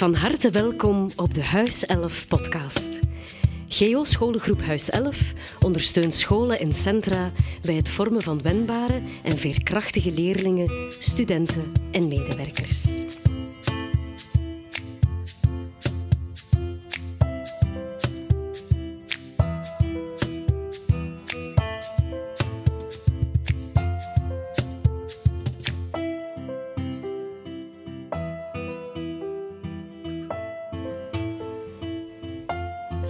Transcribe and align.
Van 0.00 0.14
harte 0.14 0.50
welkom 0.50 1.08
op 1.16 1.34
de 1.34 1.42
Huis 1.42 1.86
11 1.86 2.28
podcast. 2.28 2.88
Geo 3.68 4.04
Scholengroep 4.04 4.60
Huis 4.60 4.90
11 4.90 5.32
ondersteunt 5.60 6.14
scholen 6.14 6.58
en 6.58 6.72
centra 6.72 7.32
bij 7.62 7.74
het 7.74 7.88
vormen 7.88 8.22
van 8.22 8.42
wendbare 8.42 9.02
en 9.22 9.38
veerkrachtige 9.38 10.12
leerlingen, 10.12 10.92
studenten 10.98 11.72
en 11.92 12.08
medewerkers. 12.08 12.79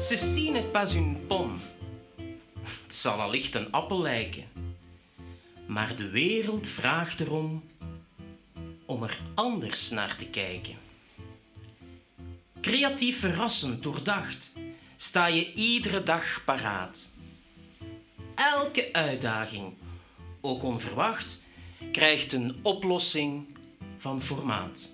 Ceci 0.00 0.50
n'est 0.50 0.72
pas 0.72 0.94
une 0.94 1.16
pomme. 1.26 1.58
Het 2.86 2.94
zal 2.94 3.20
allicht 3.20 3.54
een 3.54 3.72
appel 3.72 4.00
lijken. 4.00 4.44
Maar 5.66 5.96
de 5.96 6.08
wereld 6.08 6.66
vraagt 6.66 7.20
erom 7.20 7.64
om 8.86 9.02
er 9.02 9.18
anders 9.34 9.90
naar 9.90 10.16
te 10.16 10.26
kijken. 10.26 10.76
Creatief 12.60 13.18
verrassend, 13.18 13.82
doordacht, 13.82 14.52
sta 14.96 15.26
je 15.26 15.52
iedere 15.52 16.02
dag 16.02 16.42
paraat. 16.44 17.08
Elke 18.34 18.92
uitdaging, 18.92 19.74
ook 20.40 20.62
onverwacht, 20.62 21.42
krijgt 21.92 22.32
een 22.32 22.58
oplossing 22.62 23.46
van 23.98 24.22
formaat. 24.22 24.90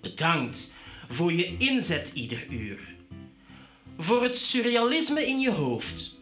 Bedankt 0.00 0.72
voor 1.08 1.32
je 1.32 1.56
inzet 1.56 2.12
ieder 2.14 2.46
uur 2.48 2.98
voor 4.02 4.22
het 4.22 4.38
surrealisme 4.38 5.26
in 5.26 5.40
je 5.40 5.50
hoofd. 5.50 6.14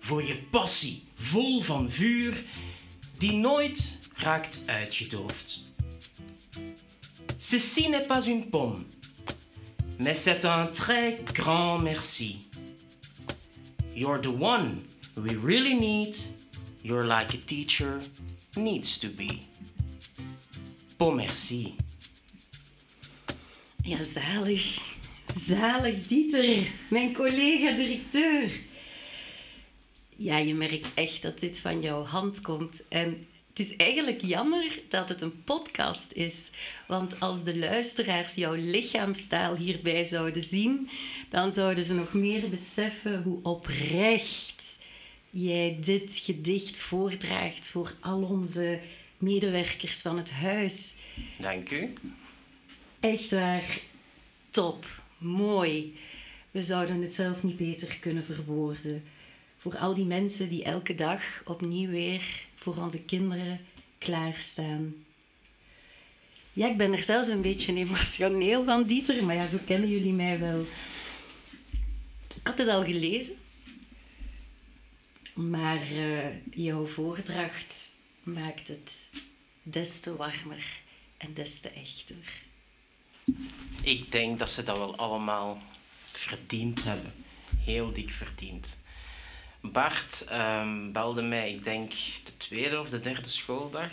Voor 0.00 0.22
je 0.22 0.36
passie 0.50 1.02
vol 1.14 1.60
van 1.60 1.90
vuur 1.90 2.44
die 3.18 3.32
nooit 3.32 3.98
raakt 4.14 4.62
uitgedoofd. 4.66 5.62
Ceci 7.40 7.88
n'est 7.88 8.06
pas 8.06 8.26
une 8.26 8.50
pomme, 8.50 8.84
mais 9.98 10.22
c'est 10.22 10.44
un 10.44 10.66
très 10.72 11.18
grand 11.32 11.82
merci. 11.82 12.36
You're 13.94 14.20
the 14.20 14.38
one 14.40 14.84
we 15.14 15.36
really 15.44 15.74
need. 15.74 16.16
You're 16.82 17.04
like 17.04 17.34
a 17.34 17.38
teacher 17.46 17.98
needs 18.54 18.98
to 18.98 19.08
be. 19.08 19.38
Bon 20.96 21.14
merci. 21.14 21.74
Ja, 23.82 23.98
zalig. 24.02 24.79
Zalig, 25.36 26.06
Dieter, 26.06 26.70
mijn 26.88 27.14
collega-directeur. 27.14 28.50
Ja, 30.16 30.38
je 30.38 30.54
merkt 30.54 30.88
echt 30.94 31.22
dat 31.22 31.40
dit 31.40 31.58
van 31.58 31.80
jouw 31.80 32.04
hand 32.04 32.40
komt. 32.40 32.82
En 32.88 33.26
het 33.48 33.58
is 33.58 33.76
eigenlijk 33.76 34.20
jammer 34.22 34.80
dat 34.88 35.08
het 35.08 35.20
een 35.20 35.42
podcast 35.44 36.12
is. 36.12 36.50
Want 36.86 37.20
als 37.20 37.44
de 37.44 37.58
luisteraars 37.58 38.34
jouw 38.34 38.54
lichaamstaal 38.54 39.56
hierbij 39.56 40.04
zouden 40.04 40.42
zien, 40.42 40.90
dan 41.28 41.52
zouden 41.52 41.84
ze 41.84 41.94
nog 41.94 42.12
meer 42.12 42.48
beseffen 42.48 43.22
hoe 43.22 43.38
oprecht 43.42 44.78
jij 45.30 45.78
dit 45.80 46.20
gedicht 46.24 46.76
voordraagt 46.76 47.68
voor 47.68 47.94
al 48.00 48.22
onze 48.22 48.80
medewerkers 49.18 50.00
van 50.00 50.16
het 50.16 50.30
huis. 50.30 50.94
Dank 51.38 51.70
u. 51.70 51.92
Echt 53.00 53.30
waar, 53.30 53.80
top, 54.50 54.86
mooi. 55.20 55.98
We 56.50 56.62
zouden 56.62 57.02
het 57.02 57.14
zelf 57.14 57.42
niet 57.42 57.56
beter 57.56 57.98
kunnen 58.00 58.24
verwoorden. 58.24 59.04
Voor 59.56 59.76
al 59.76 59.94
die 59.94 60.04
mensen 60.04 60.48
die 60.48 60.64
elke 60.64 60.94
dag 60.94 61.22
opnieuw 61.44 61.90
weer 61.90 62.46
voor 62.54 62.76
onze 62.76 63.00
kinderen 63.00 63.60
klaarstaan. 63.98 64.94
Ja, 66.52 66.68
ik 66.68 66.76
ben 66.76 66.92
er 66.92 67.02
zelfs 67.02 67.28
een 67.28 67.40
beetje 67.40 67.74
emotioneel 67.74 68.64
van, 68.64 68.86
Dieter, 68.86 69.24
maar 69.24 69.34
ja, 69.34 69.48
zo 69.48 69.58
kennen 69.66 69.88
jullie 69.88 70.12
mij 70.12 70.38
wel. 70.38 70.66
Ik 72.34 72.46
had 72.46 72.58
het 72.58 72.68
al 72.68 72.84
gelezen, 72.84 73.36
maar 75.34 75.82
eh, 75.82 76.54
jouw 76.54 76.86
voordracht 76.86 77.94
maakt 78.22 78.68
het 78.68 79.08
des 79.62 80.00
te 80.00 80.16
warmer 80.16 80.80
en 81.16 81.34
des 81.34 81.60
te 81.60 81.68
echter. 81.68 82.48
Ik 83.82 84.12
denk 84.12 84.38
dat 84.38 84.50
ze 84.50 84.62
dat 84.62 84.78
wel 84.78 84.96
allemaal 84.96 85.62
verdiend 86.12 86.84
hebben. 86.84 87.12
Heel 87.64 87.92
dik 87.92 88.10
verdiend. 88.10 88.78
Bart 89.60 90.24
ehm, 90.24 90.92
belde 90.92 91.22
mij, 91.22 91.52
ik 91.52 91.64
denk 91.64 91.92
de 92.24 92.36
tweede 92.36 92.80
of 92.80 92.88
de 92.88 93.00
derde 93.00 93.28
schooldag. 93.28 93.90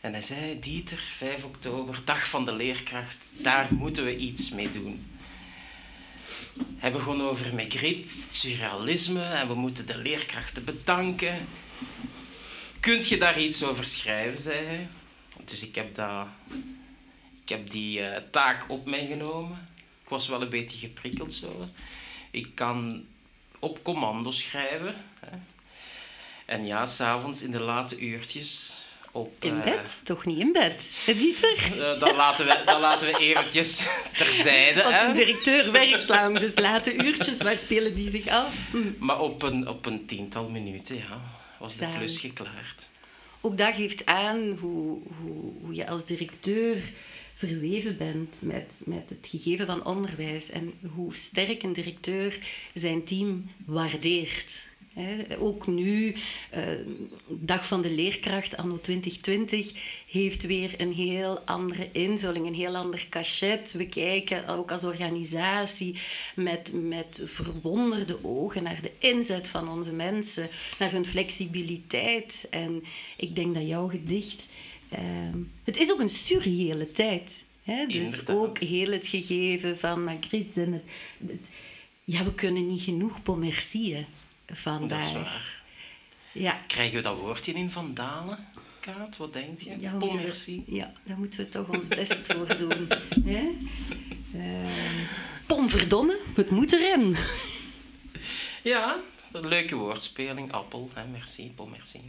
En 0.00 0.12
hij 0.12 0.22
zei, 0.22 0.60
Dieter, 0.60 0.98
5 0.98 1.44
oktober, 1.44 2.00
dag 2.04 2.28
van 2.28 2.44
de 2.44 2.52
leerkracht, 2.52 3.16
daar 3.32 3.74
moeten 3.74 4.04
we 4.04 4.16
iets 4.16 4.50
mee 4.50 4.70
doen. 4.70 5.06
Hij 6.76 6.92
begon 6.92 7.22
over 7.22 7.54
Magritte, 7.54 8.12
surrealisme, 8.30 9.22
en 9.22 9.48
we 9.48 9.54
moeten 9.54 9.86
de 9.86 9.98
leerkrachten 9.98 10.64
bedanken. 10.64 11.46
Kunt 12.80 13.08
je 13.08 13.18
daar 13.18 13.40
iets 13.40 13.62
over 13.62 13.86
schrijven, 13.86 14.42
zei 14.42 14.66
hij. 14.66 14.88
Dus 15.44 15.62
ik 15.62 15.74
heb 15.74 15.94
dat 15.94 16.26
ik 17.44 17.50
heb 17.50 17.70
die 17.70 18.00
uh, 18.00 18.16
taak 18.30 18.64
op 18.68 18.86
mij 18.86 19.06
genomen. 19.06 19.68
Ik 20.02 20.08
was 20.08 20.28
wel 20.28 20.42
een 20.42 20.48
beetje 20.48 20.78
geprikkeld 20.78 21.32
zo. 21.32 21.68
Ik 22.30 22.48
kan 22.54 23.06
op 23.58 23.82
commando 23.82 24.30
schrijven. 24.30 24.94
Hè. 25.20 25.36
En 26.46 26.66
ja, 26.66 26.86
s'avonds 26.86 27.42
in 27.42 27.50
de 27.50 27.60
late 27.60 27.98
uurtjes. 27.98 28.82
Op, 29.12 29.44
In 29.44 29.56
uh, 29.56 29.62
bed? 29.62 30.02
Toch 30.04 30.24
niet 30.24 30.38
in 30.38 30.52
bed, 30.52 30.98
Dieter? 31.06 31.76
uh, 31.76 32.00
dat, 32.00 32.16
laten 32.16 32.46
we, 32.46 32.62
dat 32.64 32.80
laten 32.80 33.06
we 33.06 33.18
eventjes 33.18 33.86
terzijde. 34.18 34.82
Want 34.82 34.94
een 34.94 35.14
directeur 35.14 35.72
werkt 35.72 36.08
lang, 36.08 36.38
dus 36.38 36.58
late 36.58 36.94
uurtjes, 36.94 37.42
waar 37.42 37.58
spelen 37.58 37.94
die 37.94 38.10
zich 38.10 38.26
af? 38.28 38.52
Hm. 38.70 38.78
Maar 38.98 39.20
op 39.20 39.42
een, 39.42 39.68
op 39.68 39.86
een 39.86 40.06
tiental 40.06 40.48
minuten 40.48 40.96
ja, 40.96 41.20
was 41.58 41.76
de 41.76 41.88
klus 41.96 42.18
geklaard. 42.18 42.88
Ook 43.40 43.58
dat 43.58 43.74
geeft 43.74 44.06
aan 44.06 44.58
hoe, 44.60 45.02
hoe, 45.20 45.52
hoe 45.60 45.74
je 45.74 45.86
als 45.88 46.06
directeur 46.06 46.82
verweven 47.34 47.96
bent 47.96 48.40
met, 48.42 48.82
met 48.86 49.10
het 49.10 49.26
gegeven 49.30 49.66
van 49.66 49.84
onderwijs 49.84 50.50
en 50.50 50.72
hoe 50.94 51.14
sterk 51.14 51.62
een 51.62 51.72
directeur 51.72 52.38
zijn 52.74 53.04
team 53.04 53.50
waardeert. 53.66 54.72
Ook 55.38 55.66
nu, 55.66 56.14
eh, 56.50 56.62
Dag 57.28 57.66
van 57.66 57.82
de 57.82 57.90
Leerkracht 57.90 58.56
anno 58.56 58.78
2020, 58.80 59.72
heeft 60.10 60.42
weer 60.42 60.74
een 60.76 60.92
heel 60.92 61.38
andere 61.38 61.88
invulling, 61.92 62.46
een 62.46 62.54
heel 62.54 62.76
ander 62.76 63.06
cachet. 63.10 63.72
We 63.72 63.86
kijken 63.86 64.48
ook 64.48 64.70
als 64.70 64.84
organisatie 64.84 65.98
met, 66.34 66.72
met 66.72 67.22
verwonderde 67.24 68.18
ogen 68.24 68.62
naar 68.62 68.80
de 68.82 68.90
inzet 68.98 69.48
van 69.48 69.68
onze 69.68 69.92
mensen, 69.92 70.48
naar 70.78 70.90
hun 70.90 71.06
flexibiliteit. 71.06 72.46
En 72.50 72.84
ik 73.16 73.34
denk 73.36 73.54
dat 73.54 73.66
jouw 73.66 73.88
gedicht 73.88 74.42
Ehm, 74.96 75.38
het 75.64 75.76
is 75.76 75.92
ook 75.92 76.00
een 76.00 76.08
surreële 76.08 76.90
tijd. 76.90 77.44
Hè? 77.62 77.86
Dus 77.86 77.96
Inderdaad. 77.96 78.36
ook 78.36 78.58
heel 78.58 78.92
het 78.92 79.06
gegeven 79.06 79.78
van 79.78 80.04
Magritte. 80.04 80.62
En 80.62 80.72
het, 80.72 80.82
het- 81.26 81.48
ja, 82.04 82.24
we 82.24 82.34
kunnen 82.34 82.66
niet 82.66 82.82
genoeg 82.82 83.22
pommercieën 83.22 84.06
Dat 84.46 84.56
is 84.56 84.62
vandaag. 84.62 85.12
waar. 85.12 85.62
Ja, 86.32 86.60
Krijgen 86.66 86.96
we 86.96 87.02
dat 87.02 87.18
woordje 87.18 87.52
in 87.52 87.70
Van 87.70 87.94
Dalen, 87.94 88.46
Kaat? 88.80 89.16
Wat 89.16 89.32
denk 89.32 89.60
je? 89.60 89.76
ja, 89.78 89.98
we- 89.98 90.14
merci. 90.14 90.62
ja, 90.66 90.92
daar 91.04 91.18
moeten 91.18 91.38
we 91.38 91.48
toch 91.48 91.68
ons 91.68 91.88
best 91.88 92.26
voor 92.32 92.56
doen. 92.56 92.88
Hè? 93.24 93.48
Ehm, 94.34 95.04
pomverdomme, 95.46 96.18
het 96.34 96.50
moet 96.50 96.72
erin. 96.72 97.16
Ja, 98.62 99.00
een 99.32 99.48
leuke 99.48 99.74
woordspeling. 99.76 100.52
Appel, 100.52 100.90
hè, 100.94 101.06
merci, 101.06 101.52
bon 101.56 101.70
merci. 101.70 102.00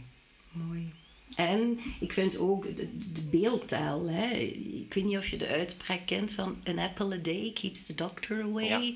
Mooi. 0.52 0.92
En 1.36 1.78
ik 2.00 2.12
vind 2.12 2.38
ook 2.38 2.76
de, 2.76 2.88
de 3.12 3.22
beeldtaal. 3.30 4.08
Hè? 4.08 4.30
Ik 4.30 4.94
weet 4.94 5.04
niet 5.04 5.16
of 5.16 5.28
je 5.28 5.36
de 5.36 5.46
uitspraak 5.46 6.06
kent 6.06 6.32
van 6.32 6.56
an 6.64 6.78
apple 6.78 7.14
a 7.14 7.18
day 7.18 7.52
keeps 7.54 7.86
the 7.86 7.94
doctor 7.94 8.42
away. 8.42 8.66
Ja. 8.66 8.94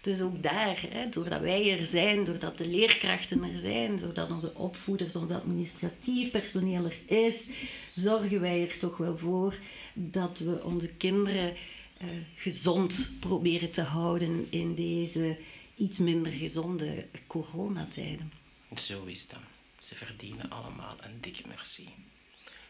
Dus 0.00 0.20
ook 0.20 0.42
daar, 0.42 0.84
hè, 0.88 1.08
doordat 1.08 1.40
wij 1.40 1.78
er 1.78 1.86
zijn, 1.86 2.24
doordat 2.24 2.58
de 2.58 2.66
leerkrachten 2.66 3.42
er 3.42 3.58
zijn, 3.58 3.98
doordat 3.98 4.30
onze 4.30 4.54
opvoeders, 4.54 5.16
ons 5.16 5.30
administratief 5.30 6.30
personeel 6.30 6.84
er 6.84 7.16
is, 7.26 7.50
zorgen 7.90 8.40
wij 8.40 8.62
er 8.62 8.78
toch 8.78 8.96
wel 8.96 9.18
voor 9.18 9.54
dat 9.94 10.38
we 10.38 10.64
onze 10.64 10.94
kinderen 10.94 11.54
eh, 11.96 12.08
gezond 12.36 13.12
proberen 13.20 13.70
te 13.70 13.82
houden 13.82 14.46
in 14.50 14.74
deze 14.74 15.36
iets 15.76 15.98
minder 15.98 16.32
gezonde 16.32 17.06
coronatijden. 17.26 18.32
Zo 18.76 19.04
is 19.04 19.28
dat. 19.28 19.51
Ze 19.82 19.94
verdienen 19.94 20.50
allemaal 20.50 20.96
een 21.00 21.20
dikke 21.20 21.42
merci. 21.48 21.94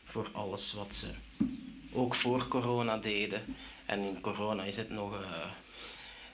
Voor 0.05 0.29
alles 0.33 0.73
wat 0.73 0.95
ze 0.95 1.09
ook 1.93 2.15
voor 2.15 2.49
corona 2.49 2.97
deden. 2.97 3.57
En 3.87 4.01
in 4.01 4.21
corona 4.21 4.63
is 4.63 4.77
het 4.77 4.91
nog 4.91 5.21
uh, 5.21 5.45